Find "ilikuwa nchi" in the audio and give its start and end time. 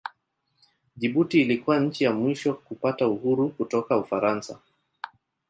1.41-2.03